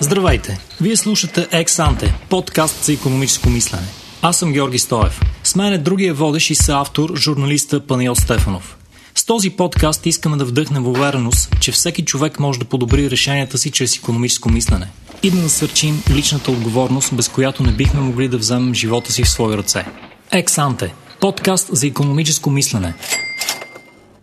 [0.00, 0.58] Здравейте!
[0.80, 3.86] Вие слушате Ексанте, подкаст за економическо мислене.
[4.22, 5.20] Аз съм Георги Стоев.
[5.44, 8.76] С мен е другия водещ и съавтор, журналиста Паниел Стефанов.
[9.14, 13.70] С този подкаст искаме да вдъхнем увереност, че всеки човек може да подобри решенията си
[13.70, 14.88] чрез економическо мислене
[15.22, 19.28] и да насърчим личната отговорност, без която не бихме могли да вземем живота си в
[19.28, 19.84] свои ръце.
[20.30, 22.94] Ексанте– подкаст за економическо мислене.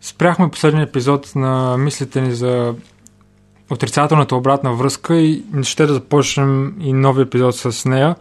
[0.02, 2.73] Спряхме последния епизод на мислите ни за
[3.70, 8.15] отрицателната обратна връзка и ще да започнем и нови епизод с нея.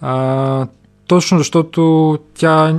[0.00, 0.66] А,
[1.06, 2.78] точно защото тя,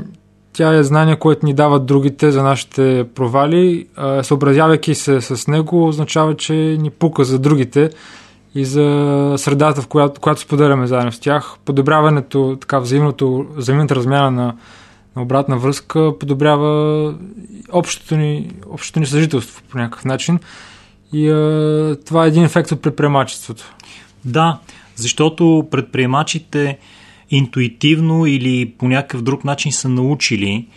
[0.54, 3.88] тя е знание, което ни дават другите за нашите провали.
[3.96, 7.90] А, съобразявайки се с него, означава, че ни пука за другите
[8.56, 11.56] и за средата, в която, която споделяме заедно с тях.
[11.66, 14.56] Подобряването, така взаимното, взаимната размяна на,
[15.16, 17.14] на обратна връзка подобрява
[17.72, 20.40] общото ни, общото ни съжителство по някакъв начин.
[21.14, 23.74] И а, това е един ефект от предприемачеството.
[24.26, 24.60] Да,
[24.96, 26.78] защото предприемачите
[27.30, 30.68] интуитивно или по някакъв друг начин са научили,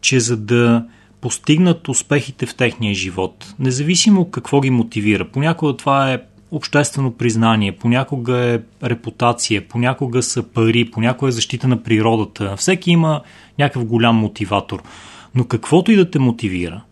[0.00, 0.84] че за да
[1.20, 8.38] постигнат успехите в техния живот, независимо какво ги мотивира, понякога това е обществено признание, понякога
[8.38, 12.56] е репутация, понякога са пари, понякога е защита на природата.
[12.56, 13.20] Всеки има
[13.58, 14.82] някакъв голям мотиватор.
[15.34, 16.82] Но каквото и да те мотивира,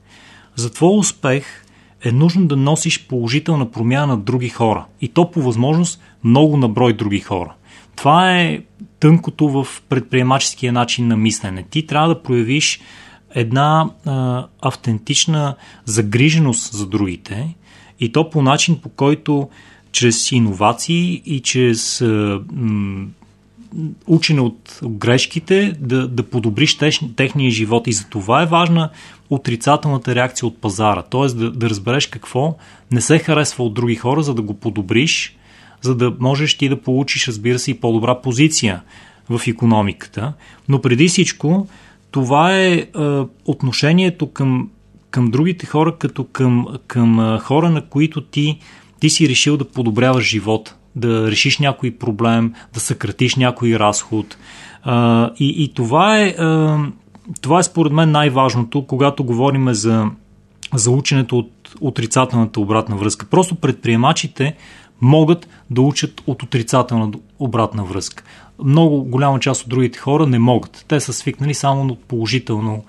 [0.57, 1.65] за твой успех
[2.05, 4.85] е нужно да носиш положителна промяна на други хора.
[5.01, 7.53] И то по възможност много на брой други хора.
[7.97, 8.61] Това е
[9.01, 11.65] тънкото в предприемаческия начин на мислене.
[11.71, 12.81] Ти трябва да проявиш
[13.35, 17.55] една а, автентична загриженост за другите
[18.01, 19.49] и то по начин, по който
[19.93, 23.07] чрез иновации и чрез а, м,
[24.07, 27.87] учене от грешките да, да подобриш тех, техния живот.
[27.87, 28.91] И за това е важна
[29.31, 31.03] отрицателната реакция от пазара.
[31.03, 31.27] Т.е.
[31.27, 32.57] Да, да разбереш какво
[32.91, 35.37] не се харесва от други хора, за да го подобриш,
[35.81, 38.83] за да можеш ти да получиш, разбира се, и по-добра позиция
[39.31, 40.33] в економиката.
[40.69, 41.67] Но преди всичко,
[42.11, 42.87] това е, е
[43.45, 44.71] отношението към,
[45.11, 48.59] към другите хора, като към, към хора, на които ти,
[49.01, 54.37] ти си решил да подобряваш живота да решиш някой проблем, да съкратиш някой разход.
[55.39, 56.35] И, и това е.
[57.41, 60.07] Това е според мен най-важното, когато говорим за,
[60.75, 63.27] за ученето от отрицателната обратна връзка.
[63.27, 64.55] Просто предприемачите
[65.01, 68.25] могат да учат от отрицателна обратна връзка.
[68.65, 70.85] Много голяма част от другите хора не могат.
[70.89, 72.85] Те са свикнали само от положително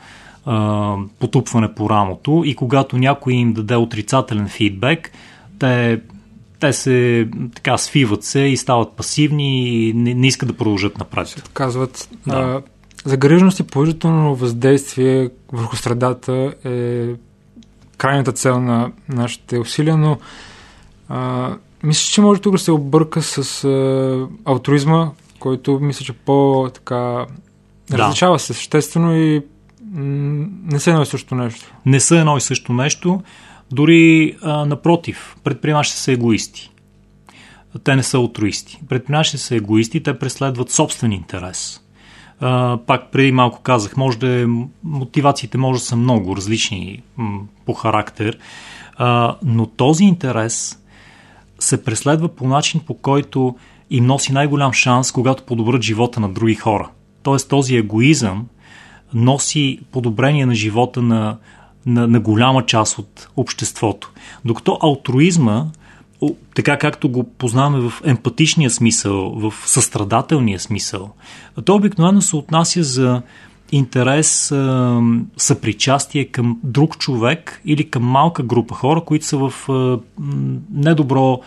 [0.46, 5.12] а, потупване по рамото и когато някой им даде отрицателен фидбек,
[5.60, 6.02] те
[6.64, 11.50] те се така свиват се и стават пасивни и не, не искат да продължат напред.
[11.54, 12.36] Казват, да.
[12.36, 12.62] а,
[13.10, 17.08] загриженост и положително въздействие върху средата е
[17.98, 20.18] крайната цел на нашите усилия, но
[21.10, 21.50] а,
[21.84, 27.26] мисля, че може тук да се обърка с а, алтруизма, който мисля, че по-така
[27.90, 27.98] да.
[27.98, 29.42] различава се съществено и
[29.94, 31.74] м- не са едно и също нещо.
[31.86, 33.22] Не са едно и също нещо.
[33.74, 36.72] Дори а, напротив, предприемачите са егоисти.
[37.84, 38.82] Те не са алтруисти.
[38.90, 41.82] Предприемачите са егоисти, те преследват собствен интерес.
[42.40, 44.46] А, пак преди малко казах, може да е,
[44.84, 48.38] мотивациите може да са много различни м, по характер,
[48.96, 50.80] а, но този интерес
[51.60, 53.56] се преследва по начин, по който
[53.90, 56.90] им носи най-голям шанс, когато подобрят живота на други хора.
[57.24, 58.48] Тоест този егоизъм
[59.14, 61.38] носи подобрение на живота на
[61.86, 64.12] на, на голяма част от обществото.
[64.46, 65.66] Докато алтруизма,
[66.56, 71.10] така както го познаваме в емпатичния смисъл, в състрадателния смисъл,
[71.66, 73.22] то обикновено се отнася за
[73.72, 74.54] интерес,
[75.38, 79.70] съпричастие към друг човек или към малка група хора, които са в
[80.72, 81.40] недобро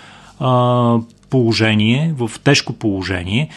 [1.31, 3.49] положение, в тежко положение,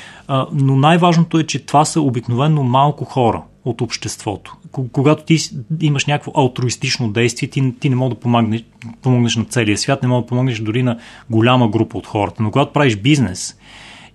[0.54, 4.58] но най-важното е, че това са обикновено малко хора от обществото.
[4.92, 5.38] Когато ти
[5.82, 8.64] имаш някакво алтруистично действие, ти, ти не можеш да помогнеш,
[9.02, 11.00] помогнеш на целия свят, не можеш да помогнеш дори на
[11.30, 12.44] голяма група от хората.
[12.44, 13.58] Но когато правиш бизнес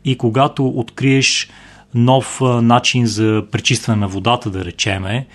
[0.05, 1.49] и когато откриеш
[1.95, 5.27] нов начин за пречистване на водата, да речеме,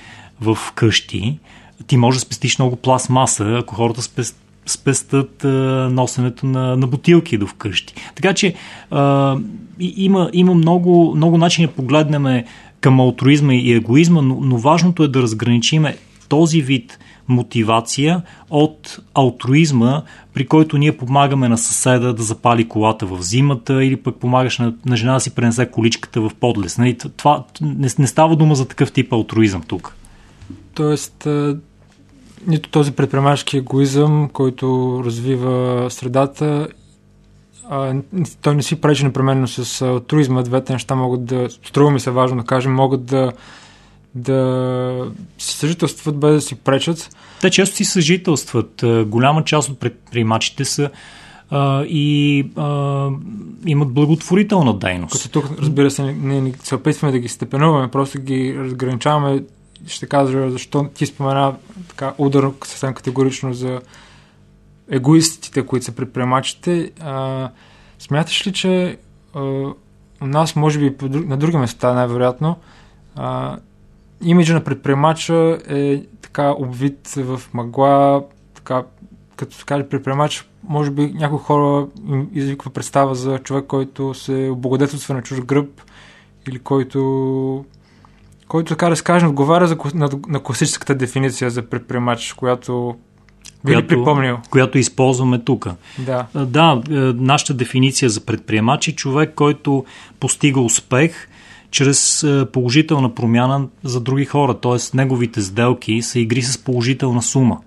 [0.42, 1.40] в къщи,
[1.88, 5.48] ти можеш да спестиш много пластмаса, ако хората спестят спестат а,
[5.92, 7.94] носенето на, на бутилки до вкъщи.
[8.16, 8.54] Така че
[8.92, 9.38] а,
[9.80, 12.44] има, има много, много начини да погледнем
[12.81, 15.98] към алтруизма и егоизма, но, но важното е да разграничиме
[16.30, 20.02] този вид мотивация от алтруизма,
[20.34, 24.74] при който ние помагаме на съседа да запали колата в зимата или пък помагаш на,
[24.86, 26.78] на жена да си пренесе количката в подлес.
[26.78, 26.98] Нали?
[27.18, 29.96] Това не, не става дума за такъв тип алтруизъм тук.
[30.74, 31.28] Тоест,
[32.48, 36.68] нито този предприемачески егоизъм, който развива средата,
[37.70, 37.96] а,
[38.42, 40.42] той не си пречи непременно с а, туризма.
[40.42, 43.32] Двете неща могат да, струва ми се важно да кажем, могат да,
[44.16, 47.16] да си съжителстват без да си пречат.
[47.42, 48.84] Те често си съжителстват.
[49.06, 50.90] Голяма част от предприемачите са
[51.50, 53.10] а, и а,
[53.66, 55.14] имат благотворителна дейност.
[55.14, 59.44] Като тук, разбира се, не, не се опитваме да ги степенуваме, просто ги разграничаваме.
[59.88, 61.54] Ще кажа защо ти спомена
[61.88, 63.82] така удар съвсем категорично за
[64.90, 66.92] егоистите, които са предприемачите.
[67.00, 67.50] А,
[68.00, 68.98] смяташ ли, че
[69.34, 69.40] а,
[70.22, 72.58] у нас, може би на други места, най-вероятно,
[73.16, 73.58] а,
[74.24, 78.84] имиджа на предприемача е така обвит в мъгла, така,
[79.36, 84.50] като се каже предприемач, може би някои хора им извиква представа за човек, който се
[84.52, 85.82] облагодетелства на чуж гръб
[86.48, 87.66] или който
[88.48, 92.96] който, така да отговаря за, на, на класическата дефиниция за предприемач, която
[93.68, 94.38] ли припомнил?
[94.50, 95.68] Която използваме тук.
[95.98, 96.26] Да.
[96.36, 99.86] Да, е, нашата дефиниция за предприемач е човек, който
[100.20, 101.28] постига успех
[101.72, 104.54] чрез е, положителна промяна за други хора.
[104.54, 104.98] Т.е.
[104.98, 107.58] неговите сделки са игри с положителна сума.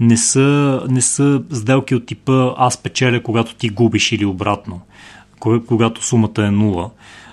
[0.00, 4.80] Не са, не са сделки от типа аз печеля, когато ти губиш или обратно,
[5.66, 6.90] когато сумата е нула.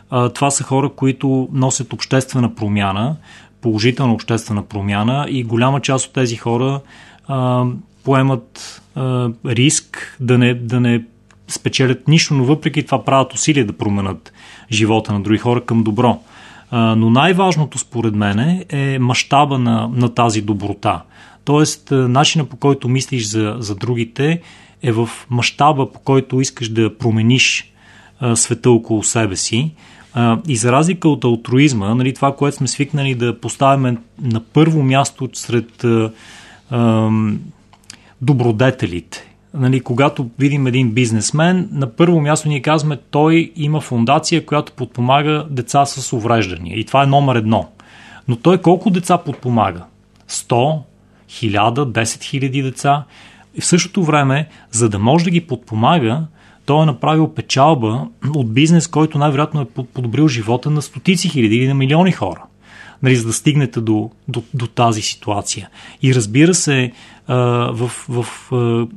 [0.09, 3.15] Това са хора, които носят обществена промяна,
[3.61, 6.79] положителна обществена промяна и голяма част от тези хора
[8.07, 11.03] поемат а, риск да не, да не
[11.47, 14.33] спечелят нищо, но въпреки това правят усилия да променят
[14.71, 16.19] живота на други хора към добро.
[16.71, 21.01] А, но най-важното според мен е мащаба на, на тази доброта.
[21.45, 24.41] Тоест, начина по който мислиш за, за другите
[24.83, 27.73] е в мащаба по който искаш да промениш
[28.19, 29.71] а, света около себе си.
[30.13, 34.83] А, и за разлика от алтруизма, нали, това, което сме свикнали да поставяме на първо
[34.83, 37.09] място сред а,
[38.21, 39.33] добродетелите.
[39.53, 45.45] Нали, когато видим един бизнесмен, на първо място ние казваме, той има фундация, която подпомага
[45.49, 46.79] деца с увреждания.
[46.79, 47.69] И това е номер едно.
[48.27, 49.83] Но той колко деца подпомага?
[50.29, 50.79] 100,
[51.29, 53.03] 1000, 10 хиляди деца.
[53.55, 56.23] И в същото време, за да може да ги подпомага,
[56.65, 61.67] той е направил печалба от бизнес, който най-вероятно е подобрил живота на стотици хиляди или
[61.67, 62.43] на милиони хора
[63.03, 65.69] нали, за да стигнете до, до, до тази ситуация.
[66.01, 66.91] И разбира се,
[67.27, 68.87] в, в а,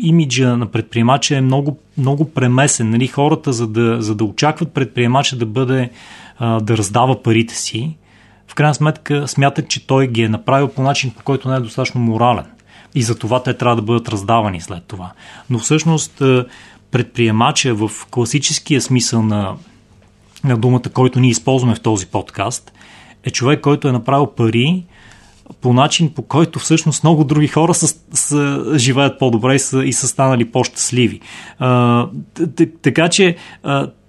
[0.00, 2.90] имиджа на предприемача е много, много премесен.
[2.90, 5.90] Нали, хората, за да, за да очакват предприемача да бъде
[6.40, 7.96] да раздава парите си,
[8.48, 11.60] в крайна сметка смятат, че той ги е направил по начин, по който не е
[11.60, 12.44] достатъчно морален.
[12.94, 15.12] И за това те трябва да бъдат раздавани след това.
[15.50, 16.22] Но всъщност
[16.90, 19.54] предприемача в класическия смисъл на,
[20.44, 22.72] на думата, който ние използваме в този подкаст,
[23.24, 24.84] е човек, който е направил пари
[25.60, 29.92] по начин, по който всъщност много други хора са, са, живеят по-добре и са, и
[29.92, 31.20] са станали по-щастливи.
[31.58, 32.08] А,
[32.82, 33.36] така че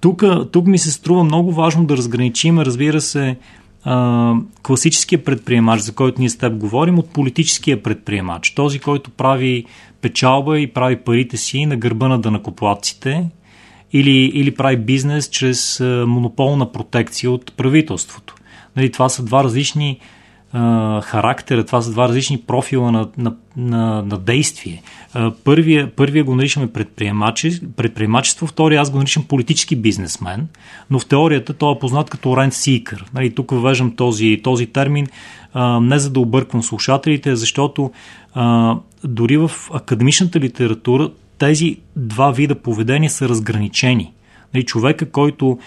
[0.01, 3.37] тук, тук ми се струва много важно да разграничим, разбира се,
[3.83, 8.51] а, класическия предприемач, за който ние с теб говорим, от политическия предприемач.
[8.51, 9.65] Този, който прави
[10.01, 13.29] печалба и прави парите си на гърба на дънакоплатците
[13.93, 18.35] или, или прави бизнес чрез монополна протекция от правителството.
[18.75, 19.99] Нали, това са два различни
[21.03, 24.81] характера, това са два различни профила на, на, на, на действие.
[25.13, 26.67] А, първия, първия го наричаме
[27.75, 30.47] предприемачество, втория аз го наричам политически бизнесмен,
[30.89, 33.05] но в теорията той е познат като рент сикър.
[33.13, 35.07] Нали, тук въвеждам този, този термин
[35.81, 37.91] не за да обърквам слушателите, защото
[39.03, 44.13] дори в академичната литература тези два вида поведения са разграничени.
[44.53, 45.59] Нали, човека, който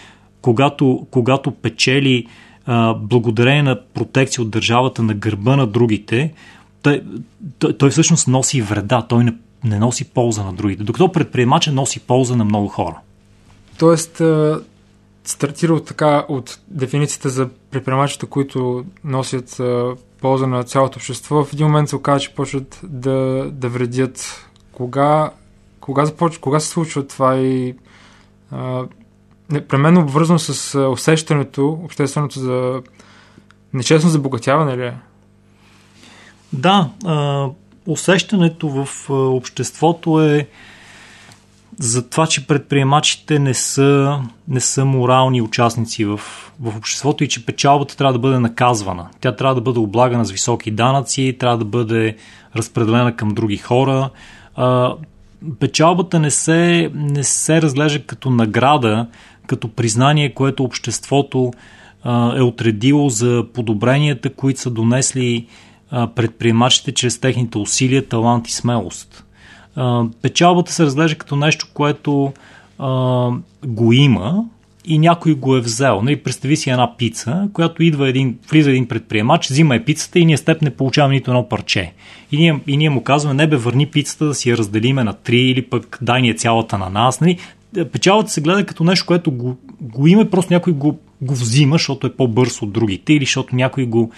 [0.43, 2.27] когато, когато печели
[2.73, 6.33] а, благодарение на протекция от държавата на гърба на другите,
[6.83, 7.03] той,
[7.59, 9.35] той, той всъщност носи вреда, той не,
[9.65, 12.99] не носи полза на другите, докато предприемача носи полза на много хора.
[13.79, 14.23] Тоест,
[15.25, 19.61] стартира от така от дефиницията за предприемачите, които носят
[20.21, 24.47] полза на цялото общество, в един момент се оказа, че почват да, да вредят.
[24.73, 25.31] Кога,
[25.81, 27.75] кога, започва, кога се случва това и
[28.51, 28.85] а,
[29.51, 32.83] непременно обвързано с усещането, общественото за
[33.75, 34.95] нечестно забогатяване ли е?
[36.53, 37.47] Да, а,
[37.87, 40.49] усещането в обществото е
[41.79, 46.17] за това, че предприемачите не са, не са морални участници в,
[46.61, 49.09] в обществото и че печалбата трябва да бъде наказвана.
[49.21, 52.17] Тя трябва да бъде облагана с високи данъци, трябва да бъде
[52.57, 54.11] разпределена към други хора.
[54.57, 54.95] А,
[55.61, 59.07] печалбата не се, не се разглежда като награда,
[59.51, 61.53] като признание, което обществото
[62.37, 65.47] е отредило за подобренията, които са донесли
[65.91, 69.25] предприемачите чрез техните усилия, талант и смелост.
[70.23, 72.33] Печалбата се разглежда като нещо, което
[73.67, 74.45] го има
[74.85, 76.03] и някой го е взел.
[76.03, 80.25] Нали, представи си една пица, която идва един, влиза един предприемач, взима е пицата и
[80.25, 81.93] ние с теб не получаваме нито едно парче.
[82.33, 85.13] И ние, и ние му казваме, не бе, върни пицата да си я разделиме на
[85.13, 87.21] три или пък дай ни е цялата на нас.
[87.21, 87.39] Нали?
[87.93, 92.07] Печалата се гледа като нещо, което го, го има, просто някой го, го взима, защото
[92.07, 94.11] е по-бърз от другите или защото някой го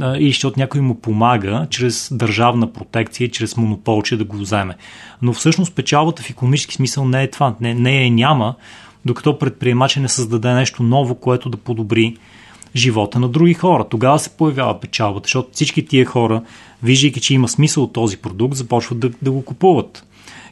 [0.00, 4.74] или защото някой му помага чрез държавна протекция, чрез монополче да го вземе.
[5.22, 7.54] Но всъщност печалбата в економически смисъл не е това.
[7.60, 8.54] Не, не е няма,
[9.04, 12.16] докато предприемача не създаде нещо ново, което да подобри
[12.76, 13.84] живота на други хора.
[13.90, 16.42] Тогава се появява печалбата, защото всички тия хора,
[16.82, 20.06] виждайки, че има смисъл от този продукт, започват да, да го купуват.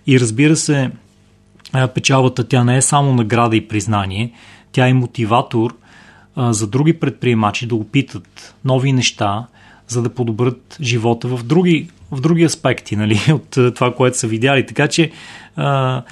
[0.06, 0.90] И разбира се,
[1.94, 4.32] печалбата тя не е само награда и признание,
[4.72, 5.76] тя е мотиватор
[6.36, 9.46] а, за други предприемачи да опитат нови неща,
[9.88, 14.66] за да подобрят живота в други, в други аспекти нали, от това, което са видяли.
[14.66, 15.10] Така че
[15.56, 16.02] а,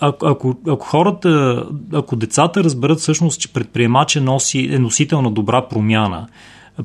[0.00, 1.62] ако, ако, ако хората,
[1.92, 6.28] ако децата разберат всъщност, че предприемача носи, е носител на добра промяна,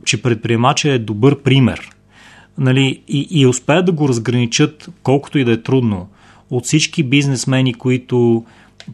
[0.06, 1.90] че предприемача е добър пример,
[2.58, 6.08] нали, и, и успеят да го разграничат, колкото и да е трудно,
[6.50, 8.46] от всички бизнесмени, които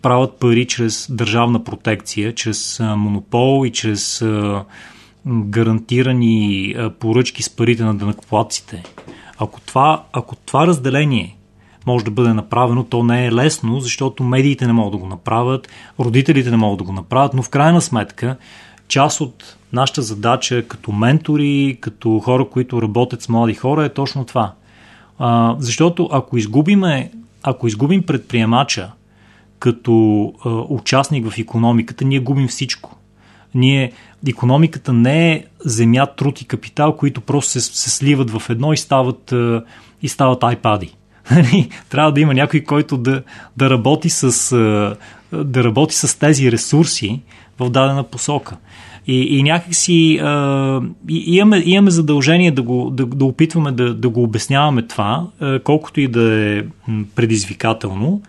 [0.01, 4.25] правят пари чрез държавна протекция, чрез монопол и чрез
[5.27, 8.84] гарантирани поръчки с парите на дънакоплатците.
[9.38, 11.38] Ако това, ако това разделение
[11.86, 12.84] може да бъде направено.
[12.84, 16.84] То не е лесно, защото медиите не могат да го направят, родителите не могат да
[16.84, 18.38] го направят, но в крайна сметка
[18.88, 24.25] част от нашата задача като ментори, като хора, които работят с млади хора е точно
[24.25, 24.53] това.
[25.20, 27.12] А, защото ако изгубиме,
[27.43, 28.91] ако изгубим предприемача
[29.60, 32.98] като а, участник в економиката, ние губим всичко.
[33.55, 33.91] Ние,
[34.27, 38.77] економиката не е земя, труд и капитал, които просто се, се сливат в едно и
[38.77, 39.63] стават, а,
[40.01, 40.95] и стават айпади.
[41.31, 43.24] Нали, трябва да има някой, който да,
[43.57, 44.55] да, работи с,
[45.33, 47.21] да работи с тези ресурси
[47.60, 48.57] в дадена посока.
[49.08, 54.10] И, и някакси а, и, имаме, имаме задължение да, го, да, да опитваме да, да
[54.10, 56.63] го обясняваме това, а, колкото и да е
[57.15, 58.22] предизвикателно.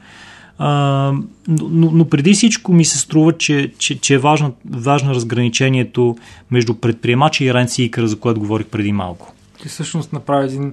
[0.58, 1.12] А,
[1.48, 6.16] но, но преди всичко ми се струва, че, че, че е важно, важно разграничението
[6.50, 9.34] между предприемача и ренсийкъра, за което говорих преди малко.
[9.62, 10.72] Ти всъщност направи един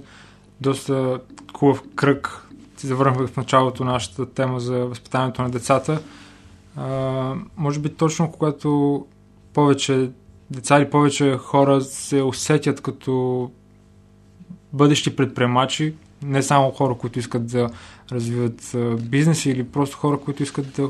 [0.62, 1.20] доста
[1.58, 2.48] хубав кръг.
[2.78, 6.02] Ти завърнахме в началото нашата тема за възпитанието на децата.
[6.76, 9.06] А, може би точно когато
[9.54, 10.10] повече
[10.52, 13.52] деца или повече хора се усетят като
[14.74, 17.70] бъдещи предприемачи, не само хора, които искат да
[18.12, 20.90] развиват бизнеси или просто хора, които искат да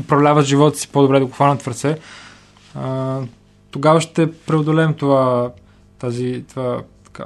[0.00, 1.98] управляват живота си по-добре, да го хванат в ръце,
[3.70, 5.52] тогава ще преодолеем това,
[5.98, 7.24] тази, това така,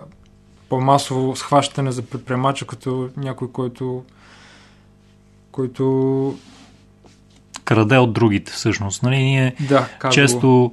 [0.69, 4.05] по-масово схващане за предприемача като някой, който
[5.57, 6.35] който
[7.67, 9.03] краде от другите всъщност.
[9.03, 10.73] Нали, ние да, често,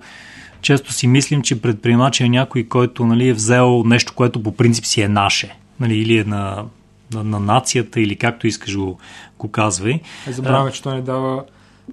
[0.62, 4.86] често си мислим, че предприемач е някой, който нали, е взел нещо, което по принцип
[4.86, 5.56] си е наше.
[5.80, 6.66] Нали, или е на,
[7.14, 8.98] на, на нацията, или както искаш го,
[9.40, 10.00] го казвай.
[10.28, 11.44] Е, забравяме, че той ни дава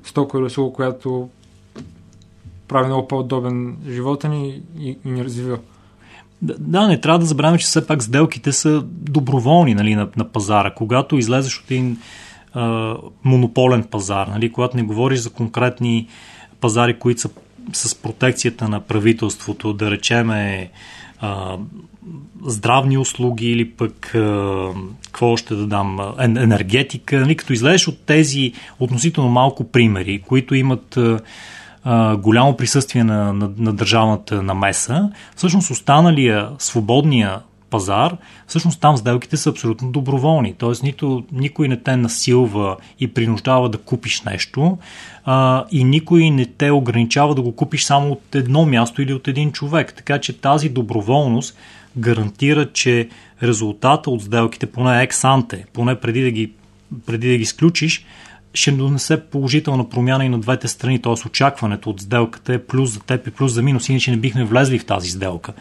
[0.04, 1.28] стока или услуга, която
[2.68, 5.58] прави много по-удобен живота ни и, и ни развива.
[6.42, 10.74] Да, не трябва да забравяме, че все пак сделките са доброволни нали, на, на пазара.
[10.74, 11.98] Когато излезеш от един
[12.54, 16.08] а, монополен пазар, нали, когато не говориш за конкретни
[16.60, 17.28] пазари, които са
[17.72, 20.70] с протекцията на правителството, да речеме
[21.20, 21.56] а,
[22.46, 24.68] здравни услуги или пък а,
[25.04, 30.98] какво още да дам, енергетика, нали, като излезеш от тези относително малко примери, които имат
[31.84, 39.36] а, голямо присъствие на, на, на държавната намеса, всъщност останалия свободния пазар, всъщност там сделките
[39.36, 40.54] са абсолютно доброволни.
[40.58, 44.78] Тоест нито, никой не те насилва и принуждава да купиш нещо
[45.24, 49.28] а, и никой не те ограничава да го купиш само от едно място или от
[49.28, 49.94] един човек.
[49.96, 51.56] Така че тази доброволност
[51.96, 53.08] гарантира, че
[53.42, 56.52] резултата от сделките, поне ексанте, поне преди да ги,
[57.06, 58.04] преди да ги сключиш,
[58.54, 61.26] ще донесе положителна промяна и на двете страни, т.е.
[61.26, 64.78] очакването от сделката е плюс за теб и плюс за минус, иначе не бихме влезли
[64.78, 65.52] в тази сделка.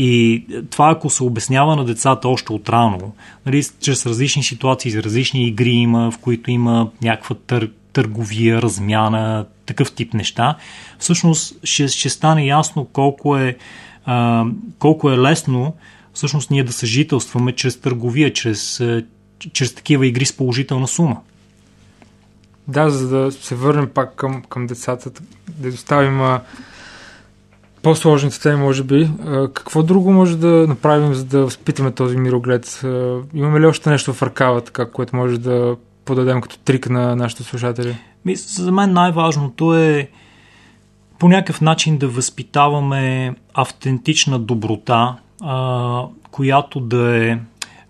[0.00, 3.12] И това, ако се обяснява на децата още от рано,
[3.46, 9.92] нали, чрез различни ситуации, различни игри има, в които има някаква тър, търговия, размяна, такъв
[9.92, 10.56] тип неща,
[10.98, 13.56] всъщност ще, ще стане ясно колко е,
[14.04, 14.44] а,
[14.78, 15.74] колко е лесно
[16.12, 18.82] всъщност ние да съжителстваме чрез търговия, чрез,
[19.52, 21.20] чрез такива игри с положителна сума.
[22.68, 25.10] Да, за да се върнем пак към, към децата,
[25.48, 26.38] да доставим
[27.82, 29.10] по-сложните теми, може би.
[29.54, 32.80] Какво друго може да направим, за да възпитаме този мироглед?
[33.34, 37.42] Имаме ли още нещо в ръкава, така, което може да подадем като трик на нашите
[37.42, 37.96] слушатели?
[38.34, 40.10] За мен най-важното е
[41.18, 45.16] по някакъв начин да възпитаваме автентична доброта,
[46.30, 47.38] която да е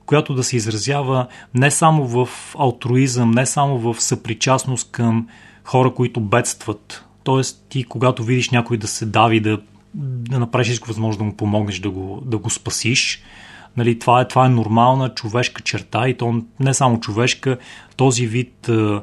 [0.07, 2.28] която да се изразява не само в
[2.59, 5.28] алтруизъм, не само в съпричастност към
[5.64, 7.04] хора, които бедстват.
[7.25, 9.61] Тоест, ти, когато видиш някой да се дави, да,
[9.98, 13.22] да направиш всичко възможно да му помогнеш да го, да го спасиш,
[13.76, 17.58] нали, това, е, това е нормална човешка черта и то не само човешка,
[17.96, 19.02] този вид а,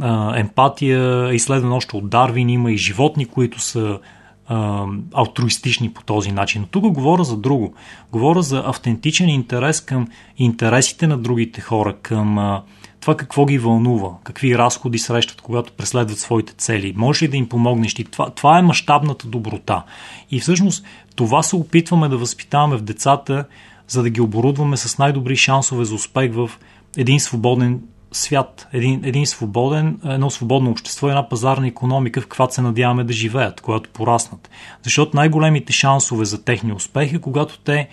[0.00, 3.98] а, емпатия, изследван още от Дарвин, има и животни, които са
[4.46, 6.60] а, алтруистични по този начин.
[6.62, 7.74] Но тук говоря за друго.
[8.12, 12.62] Говоря за автентичен интерес към интересите на другите хора, към а,
[13.00, 16.94] това какво ги вълнува, какви разходи срещат, когато преследват своите цели.
[16.96, 18.04] Може ли да им помогнеш ти?
[18.04, 19.82] Това, това е мащабната доброта.
[20.30, 20.84] И всъщност
[21.16, 23.44] това се опитваме да възпитаваме в децата,
[23.88, 26.50] за да ги оборудваме с най-добри шансове за успех в
[26.96, 27.80] един свободен
[28.12, 33.12] свят, един, един свободен, едно свободно общество, една пазарна економика, в каквато се надяваме да
[33.12, 34.50] живеят, когато пораснат.
[34.82, 37.88] Защото най-големите шансове за техния успех е когато те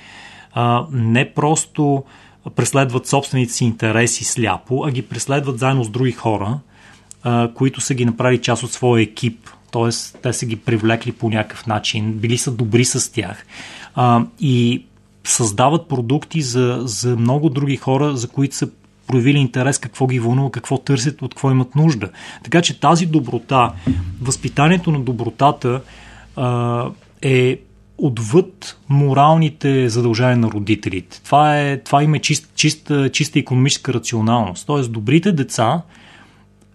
[0.54, 2.04] а, не просто
[2.56, 6.60] преследват собствените си интереси сляпо, а ги преследват заедно с други хора,
[7.54, 9.50] които са ги направили част от своя екип.
[9.72, 10.20] Т.е.
[10.22, 13.46] те са ги привлекли по някакъв начин, били са добри с тях.
[14.40, 14.86] И
[15.24, 18.70] създават продукти за, за много други хора, за които са
[19.08, 22.10] проявили интерес какво ги вълнува, какво търсят, от какво имат нужда.
[22.44, 23.72] Така че тази доброта,
[24.22, 25.82] възпитанието на добротата
[27.22, 27.60] е
[27.98, 31.22] отвъд моралните задължения на родителите.
[31.24, 34.68] Това, е, това има чист, чиста, чиста економическа рационалност.
[34.68, 35.82] Тоест, добрите деца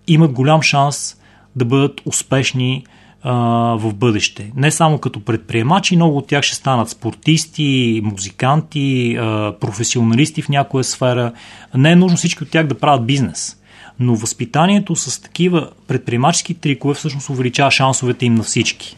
[0.07, 1.17] имат голям шанс
[1.57, 2.85] да бъдат успешни
[3.23, 3.33] а,
[3.79, 4.53] в бъдеще.
[4.57, 10.85] Не само като предприемачи, много от тях ще станат спортисти, музиканти, а, професионалисти в някоя
[10.85, 11.33] сфера.
[11.75, 13.57] Не е нужно всички от тях да правят бизнес.
[13.99, 18.97] Но възпитанието с такива предприемачески трикове всъщност увеличава шансовете им на всички.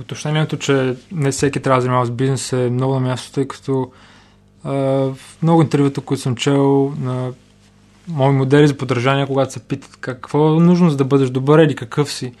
[0.00, 3.90] Уточнението, че не всеки трябва да занимава с бизнес е много на място, тъй като
[4.64, 7.32] а, в много интервюта, които съм чел на
[8.08, 11.76] мои модели за подражание, когато се питат какво е нужно за да бъдеш добър или
[11.76, 12.32] какъв си,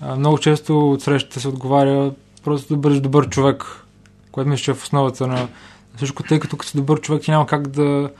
[0.00, 2.12] а, много често от срещата се отговаря
[2.44, 3.64] просто да бъдеш добър човек,
[4.32, 5.48] което мисля, че е в основата на
[5.96, 8.10] всичко, тъй като като си добър човек ти няма как да,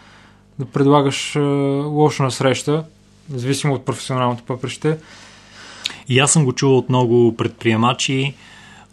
[0.58, 1.40] да предлагаш а,
[1.86, 2.84] лошо на среща,
[3.30, 4.98] независимо от професионалното пъпреще.
[6.08, 8.34] И аз съм го чувал от много предприемачи,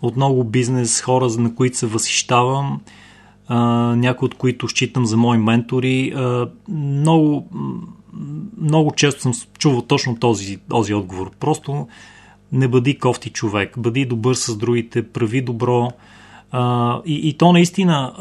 [0.01, 2.81] от много бизнес хора, на които се възхищавам,
[3.95, 6.13] някои от които считам за мои ментори.
[6.69, 7.47] Много,
[8.61, 11.31] много често съм чувал точно този, този отговор.
[11.39, 11.87] Просто
[12.51, 15.91] не бъди кофти човек, бъди добър с другите, прави добро.
[17.05, 18.13] И, и то наистина,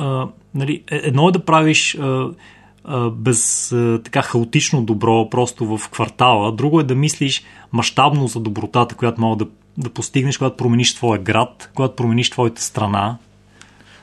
[0.54, 1.98] нали, е, едно е да правиш
[3.12, 3.68] без
[4.04, 9.44] така хаотично добро просто в квартала, друго е да мислиш мащабно за добротата, която мога
[9.44, 13.18] да, да постигнеш, когато промениш твоя град, когато промениш твоята страна.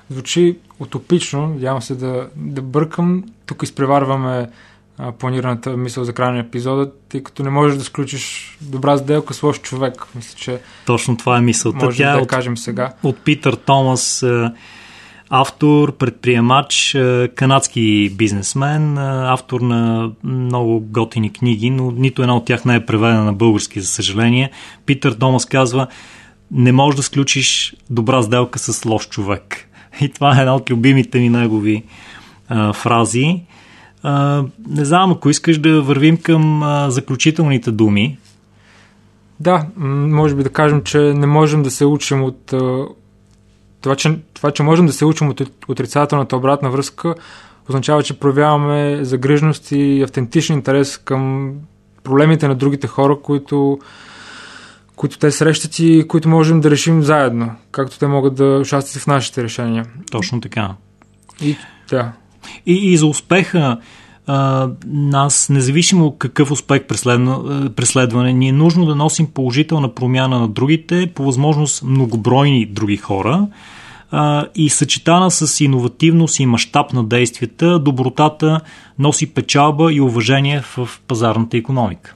[0.09, 3.23] Звучи утопично, надявам се да, да бъркам.
[3.45, 4.49] Тук изпреварваме
[5.19, 9.43] планираната мисъл за края на епизода, тъй като не можеш да сключиш добра сделка с
[9.43, 10.07] лош човек.
[10.15, 11.85] Мисля, че Точно това е мисълта.
[11.85, 12.93] Може Тя да е от, кажем сега.
[13.03, 14.51] От Питър Томас, е,
[15.33, 22.45] автор, предприемач, е, канадски бизнесмен, е, автор на много готини книги, но нито една от
[22.45, 24.51] тях не е преведена на български, за съжаление.
[24.85, 25.87] Питър Томас казва,
[26.51, 29.67] не можеш да сключиш добра сделка с лош човек.
[30.01, 31.83] И това е една от любимите ми негови
[32.47, 33.41] а, фрази.
[34.03, 38.17] А, не знам, ако искаш да вървим към а, заключителните думи.
[39.39, 42.53] Да, може би да кажем, че не можем да се учим от
[43.81, 47.15] това, че, това, че можем да се учим от отрицателната обратна връзка,
[47.69, 51.53] означава, че проявяваме загрижност и автентичен интерес към
[52.03, 53.79] проблемите на другите хора, които,
[54.95, 59.07] които те срещат и които можем да решим заедно, както те могат да участват в
[59.07, 59.85] нашите решения.
[60.11, 60.75] Точно така.
[61.41, 61.57] И,
[61.89, 62.11] да.
[62.65, 63.77] И, и за успеха
[64.33, 70.47] а, нас, независимо какъв успех преследва, преследване, ни е нужно да носим положителна промяна на
[70.47, 73.47] другите, по възможност многобройни други хора
[74.11, 78.61] а, и съчетана с иновативност и мащаб на действията, добротата
[78.99, 82.15] носи печалба и уважение в пазарната економика.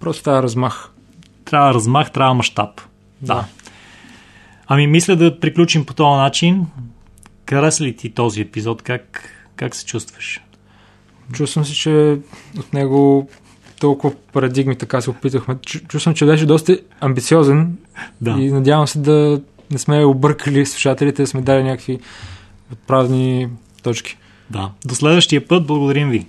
[0.00, 0.90] Просто трябва размах.
[1.44, 2.80] Трябва размах, трябва мащаб.
[3.22, 3.34] Да.
[3.34, 3.44] да.
[4.66, 6.66] Ами мисля да приключим по този начин.
[7.50, 8.82] Хареса ли ти този епизод?
[8.82, 10.40] Как, как се чувстваш?
[11.32, 12.18] Чувствам се, че
[12.58, 13.28] от него
[13.80, 15.56] толкова парадигми така се опитахме.
[15.88, 17.76] Чувствам, че беше доста амбициозен
[18.20, 18.30] да.
[18.30, 21.98] и надявам се да не сме объркали слушателите, да сме дали някакви
[22.72, 23.48] отправни
[23.82, 24.16] точки.
[24.50, 24.70] Да.
[24.84, 25.66] До следващия път.
[25.66, 26.26] Благодарим ви.